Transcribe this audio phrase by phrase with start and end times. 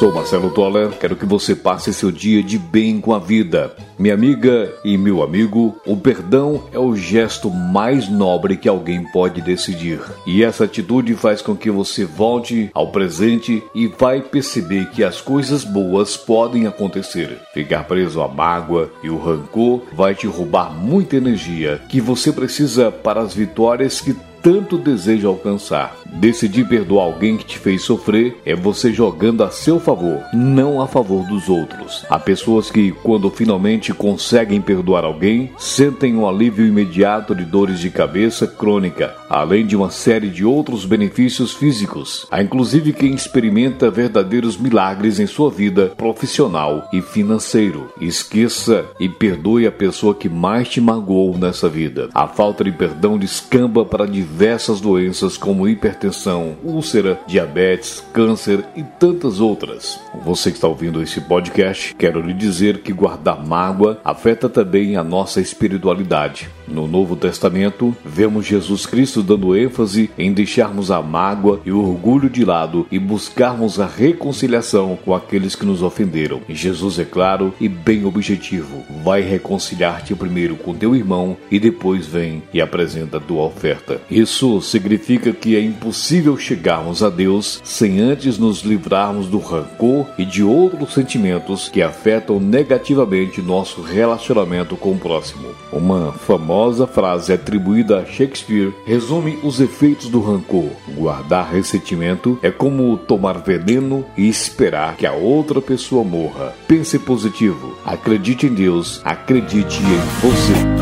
[0.00, 3.76] Sou Marcelo Toller, quero que você passe seu dia de bem com a vida.
[3.98, 9.42] Minha amiga e meu amigo, o perdão é o gesto mais nobre que alguém pode
[9.42, 10.00] decidir.
[10.26, 15.20] E essa atitude faz com que você volte ao presente e vai perceber que as
[15.20, 17.38] coisas boas podem acontecer.
[17.52, 22.90] Ficar preso à mágoa e o rancor vai te roubar muita energia que você precisa
[22.90, 25.96] para as vitórias que tanto deseja alcançar.
[26.14, 30.86] Decidir perdoar alguém que te fez sofrer é você jogando a seu favor, não a
[30.86, 32.04] favor dos outros.
[32.10, 37.90] Há pessoas que, quando finalmente conseguem perdoar alguém, sentem um alívio imediato de dores de
[37.90, 42.26] cabeça crônica, além de uma série de outros benefícios físicos.
[42.30, 47.88] Há inclusive quem experimenta verdadeiros milagres em sua vida profissional e financeiro.
[48.00, 52.08] Esqueça e perdoe a pessoa que mais te magoou nessa vida.
[52.14, 59.40] A falta de perdão descamba para diversas doenças como hipertensão, úlcera, diabetes, câncer e tantas
[59.40, 60.00] outras.
[60.24, 65.02] Você que está ouvindo esse podcast, quero lhe dizer que guardar mágoa afeta também a
[65.02, 66.48] nossa espiritualidade.
[66.68, 72.30] No Novo Testamento, vemos Jesus Cristo dando ênfase em deixarmos a mágoa e o orgulho
[72.30, 76.40] de lado e buscarmos a reconciliação com aqueles que nos ofenderam.
[76.48, 82.42] Jesus é claro e bem objetivo: vai reconciliar-te primeiro com teu irmão e depois vem
[82.54, 84.00] e apresenta a tua oferta.
[84.20, 90.26] Isso significa que é impossível chegarmos a Deus sem antes nos livrarmos do rancor e
[90.26, 95.48] de outros sentimentos que afetam negativamente nosso relacionamento com o próximo.
[95.72, 100.68] Uma famosa frase atribuída a Shakespeare resume os efeitos do rancor.
[100.94, 106.54] Guardar ressentimento é como tomar veneno e esperar que a outra pessoa morra.
[106.68, 110.79] Pense positivo, acredite em Deus, acredite em você.